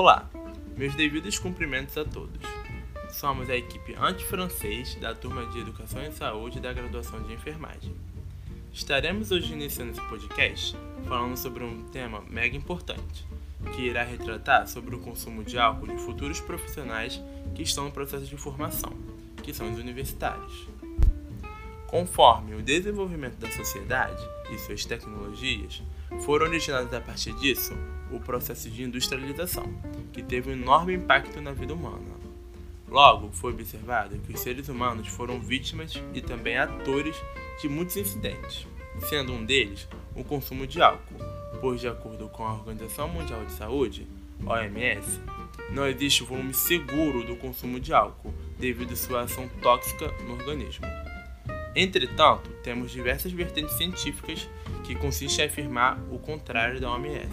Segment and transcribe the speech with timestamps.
[0.00, 0.30] Olá,
[0.76, 2.40] meus devidos cumprimentos a todos.
[3.10, 7.96] Somos a equipe anti-francês da turma de Educação e Saúde da graduação de Enfermagem.
[8.72, 10.76] Estaremos hoje iniciando esse podcast
[11.08, 13.26] falando sobre um tema mega importante,
[13.74, 17.20] que irá retratar sobre o consumo de álcool de futuros profissionais
[17.52, 18.92] que estão no processo de formação,
[19.42, 20.68] que são os universitários.
[21.88, 25.82] Conforme o desenvolvimento da sociedade e suas tecnologias,
[26.20, 27.74] foram originados a partir disso
[28.12, 29.72] o processo de industrialização,
[30.12, 32.18] que teve um enorme impacto na vida humana.
[32.86, 37.16] Logo, foi observado que os seres humanos foram vítimas e também atores
[37.60, 38.66] de muitos incidentes,
[39.08, 41.16] sendo um deles o consumo de álcool,
[41.58, 44.06] pois, de acordo com a Organização Mundial de Saúde,
[44.44, 45.20] OMS,
[45.70, 50.86] não existe volume seguro do consumo de álcool devido à sua ação tóxica no organismo.
[51.80, 54.48] Entretanto, temos diversas vertentes científicas
[54.84, 57.32] que consistem em afirmar o contrário da OMS.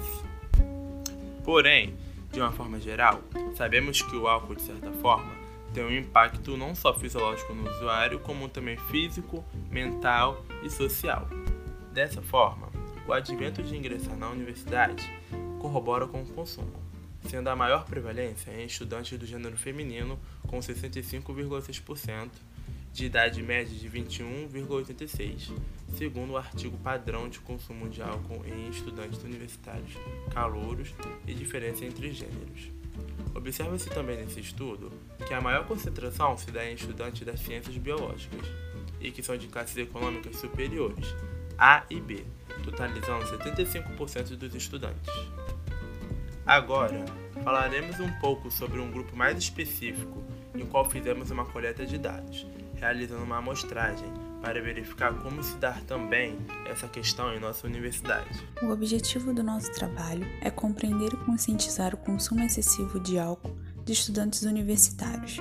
[1.44, 1.96] Porém,
[2.32, 3.24] de uma forma geral,
[3.56, 5.34] sabemos que o álcool, de certa forma,
[5.74, 11.28] tem um impacto não só fisiológico no usuário, como também físico, mental e social.
[11.92, 12.70] Dessa forma,
[13.08, 15.12] o advento de ingressar na universidade
[15.60, 16.84] corrobora com o consumo,
[17.28, 22.30] sendo a maior prevalência em estudantes do gênero feminino, com 65,6%,
[22.96, 25.52] de idade média de 21,86,
[25.98, 29.92] segundo o artigo padrão de consumo de álcool em estudantes universitários,
[30.34, 30.96] calouros
[31.28, 32.72] e diferença entre gêneros.
[33.36, 34.94] Observa-se também nesse estudo
[35.28, 38.48] que a maior concentração se dá em estudantes das ciências biológicas
[39.02, 41.14] e que são de classes econômicas superiores,
[41.58, 42.24] A e B,
[42.64, 45.12] totalizando 75% dos estudantes.
[46.46, 47.04] Agora,
[47.44, 52.48] falaremos um pouco sobre um grupo mais específico em qual fizemos uma coleta de dados
[52.76, 56.38] realizando uma amostragem para verificar como se dar também
[56.70, 58.48] essa questão em nossa universidade.
[58.62, 63.94] O objetivo do nosso trabalho é compreender e conscientizar o consumo excessivo de álcool de
[63.94, 65.38] estudantes universitários.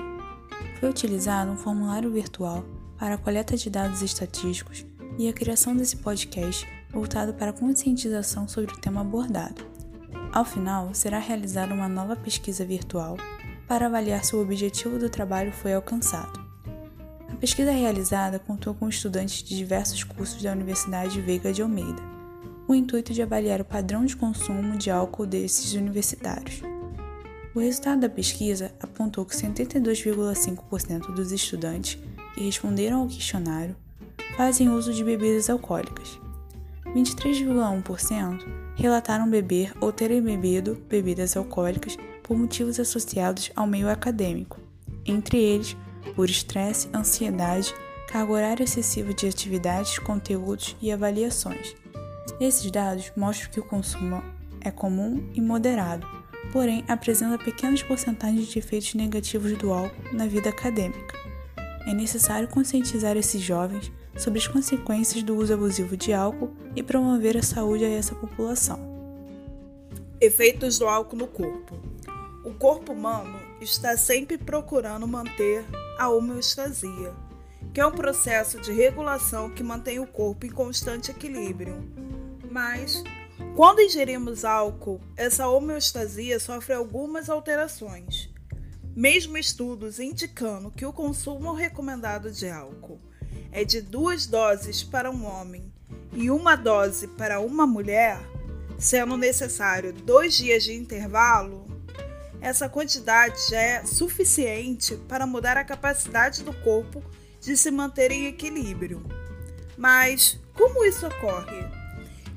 [0.79, 2.65] Foi utilizado um formulário virtual
[2.97, 4.85] para a coleta de dados estatísticos
[5.17, 9.63] e a criação desse podcast voltado para a conscientização sobre o tema abordado.
[10.31, 13.17] Ao final, será realizada uma nova pesquisa virtual
[13.67, 16.44] para avaliar se o objetivo do trabalho foi alcançado.
[17.31, 22.01] A pesquisa realizada contou com estudantes de diversos cursos da Universidade Veiga de Almeida,
[22.65, 26.61] com o intuito de avaliar o padrão de consumo de álcool desses universitários.
[27.53, 31.97] O resultado da pesquisa apontou que 72,5% dos estudantes
[32.33, 33.75] que responderam ao questionário
[34.35, 36.19] fazem uso de bebidas alcoólicas.
[36.93, 38.39] 23,1%
[38.75, 44.59] relataram beber ou terem bebido bebidas alcoólicas por motivos associados ao meio acadêmico,
[45.05, 45.77] entre eles
[46.13, 47.73] por estresse, ansiedade,
[48.07, 51.75] carga horária excessiva de atividades, conteúdos e avaliações.
[52.39, 54.21] Esses dados mostram que o consumo
[54.61, 56.07] é comum e moderado,
[56.51, 61.15] porém apresenta pequenas porcentagens de efeitos negativos do álcool na vida acadêmica.
[61.87, 67.37] É necessário conscientizar esses jovens sobre as consequências do uso abusivo de álcool e promover
[67.37, 68.79] a saúde a essa população.
[70.19, 71.75] Efeitos do álcool no corpo.
[72.43, 75.65] O corpo humano está sempre procurando manter
[75.97, 77.13] a homeostasia,
[77.73, 81.83] que é um processo de regulação que mantém o corpo em constante equilíbrio.
[82.49, 83.03] Mas,
[83.55, 88.29] quando ingerimos álcool, essa homeostasia sofre algumas alterações.
[88.95, 93.01] Mesmo estudos indicando que o consumo recomendado de álcool
[93.51, 95.73] é de duas doses para um homem
[96.13, 98.17] e uma dose para uma mulher,
[98.77, 101.74] sendo necessário dois dias de intervalo,
[102.45, 107.03] essa quantidade já é suficiente para mudar a capacidade do corpo
[107.41, 109.03] de se manter em equilíbrio.
[109.75, 111.67] Mas como isso ocorre?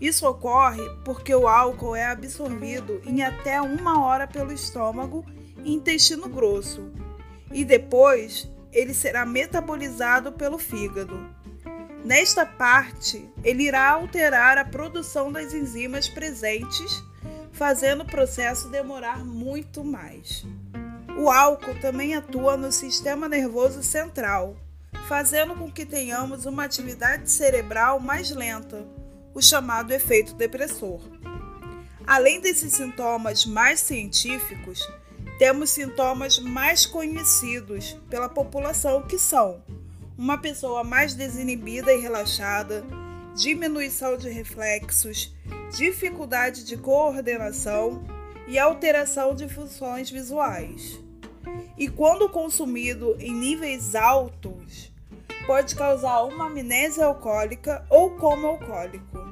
[0.00, 5.26] Isso ocorre porque o álcool é absorvido em até uma hora pelo estômago
[5.62, 6.90] e intestino grosso,
[7.52, 11.20] e depois ele será metabolizado pelo fígado.
[12.02, 17.04] Nesta parte, ele irá alterar a produção das enzimas presentes
[17.58, 20.46] fazendo o processo demorar muito mais.
[21.18, 24.56] O álcool também atua no sistema nervoso central,
[25.08, 28.86] fazendo com que tenhamos uma atividade cerebral mais lenta,
[29.34, 31.00] o chamado efeito depressor.
[32.06, 34.88] Além desses sintomas mais científicos,
[35.36, 39.60] temos sintomas mais conhecidos pela população que são
[40.16, 42.84] uma pessoa mais desinibida e relaxada,
[43.34, 45.34] diminuição de reflexos,
[45.70, 48.02] dificuldade de coordenação
[48.46, 50.98] e alteração de funções visuais.
[51.76, 54.92] E quando consumido em níveis altos,
[55.46, 59.28] pode causar uma amnésia alcoólica ou coma alcoólico.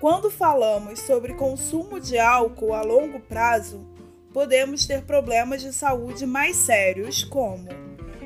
[0.00, 3.84] Quando falamos sobre consumo de álcool a longo prazo,
[4.32, 7.68] podemos ter problemas de saúde mais sérios, como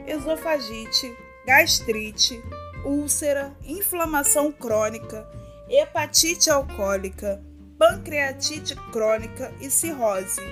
[0.06, 2.42] esofagite, gastrite,
[2.84, 5.26] úlcera, inflamação crônica,
[5.72, 7.42] hepatite alcoólica,
[7.78, 10.42] pancreatite crônica e cirrose,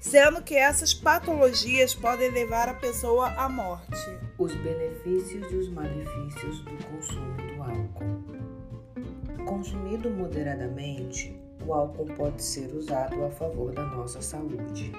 [0.00, 3.94] sendo que essas patologias podem levar a pessoa à morte.
[4.36, 9.44] Os benefícios e os malefícios do consumo do álcool.
[9.44, 14.90] Consumido moderadamente, o álcool pode ser usado a favor da nossa saúde.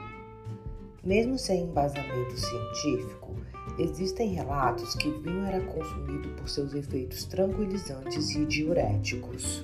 [1.03, 3.35] Mesmo sem embasamento científico,
[3.77, 9.63] existem relatos que o vinho era consumido por seus efeitos tranquilizantes e diuréticos.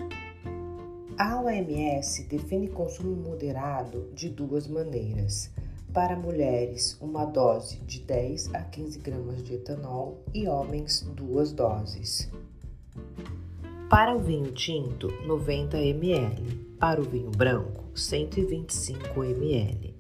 [1.18, 5.52] A OMS define consumo moderado de duas maneiras.
[5.94, 12.32] Para mulheres, uma dose de 10 a 15 gramas de etanol e homens, duas doses.
[13.90, 16.76] Para o vinho tinto, 90 ml.
[16.80, 19.93] Para o vinho branco, 125 ml.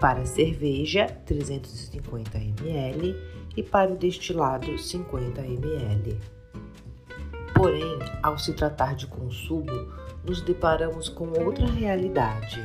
[0.00, 3.14] Para cerveja, 350 ml.
[3.54, 6.18] E para o destilado, 50 ml.
[7.54, 9.92] Porém, ao se tratar de consumo,
[10.24, 12.64] nos deparamos com outra realidade.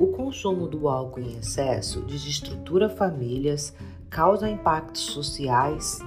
[0.00, 3.72] O consumo do álcool em excesso desestrutura famílias,
[4.10, 6.00] causa impactos sociais,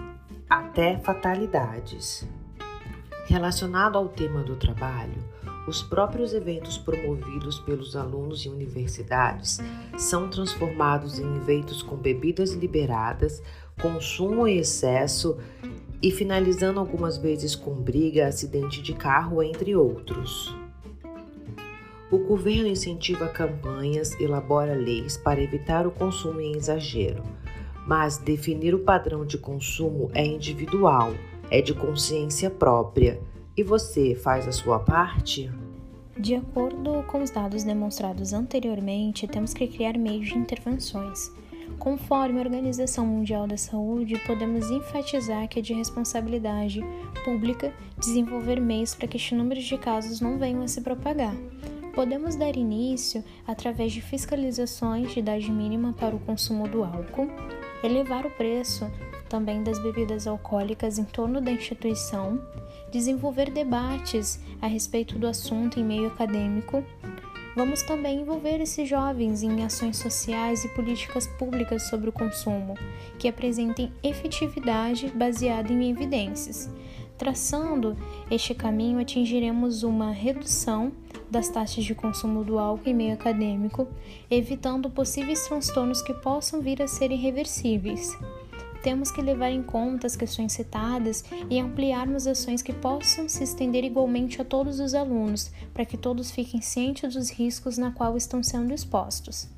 [0.49, 2.27] até fatalidades.
[3.27, 5.23] Relacionado ao tema do trabalho,
[5.67, 9.59] os próprios eventos promovidos pelos alunos em universidades
[9.97, 13.41] são transformados em eventos com bebidas liberadas,
[13.81, 15.37] consumo em excesso
[16.01, 20.55] e finalizando algumas vezes com briga, acidente de carro, entre outros.
[22.11, 27.23] O governo incentiva campanhas, elabora leis para evitar o consumo em exagero,
[27.87, 31.13] mas definir o padrão de consumo é individual
[31.49, 33.19] é de consciência própria.
[33.57, 35.49] E você faz a sua parte?
[36.17, 41.31] De acordo com os dados demonstrados anteriormente, temos que criar meios de intervenções.
[41.79, 46.81] Conforme a Organização Mundial da Saúde, podemos enfatizar que é de responsabilidade
[47.23, 51.35] pública desenvolver meios para que este número de casos não venham a se propagar.
[51.93, 57.29] Podemos dar início através de fiscalizações de idade mínima para o consumo do álcool,
[57.81, 58.85] elevar o preço
[59.35, 62.39] também das bebidas alcoólicas em torno da instituição,
[62.89, 66.81] desenvolver debates a respeito do assunto em meio acadêmico.
[67.53, 72.75] Vamos também envolver esses jovens em ações sociais e políticas públicas sobre o consumo,
[73.19, 76.69] que apresentem efetividade baseada em evidências.
[77.17, 77.97] Traçando
[78.31, 80.93] este caminho, atingiremos uma redução
[81.29, 83.85] das taxas de consumo do álcool em meio acadêmico,
[84.31, 88.17] evitando possíveis transtornos que possam vir a ser irreversíveis
[88.85, 93.83] temos que levar em conta as questões citadas e ampliarmos ações que possam se estender
[93.83, 98.43] igualmente a todos os alunos, para que todos fiquem cientes dos riscos na qual estão
[98.43, 99.54] sendo expostos.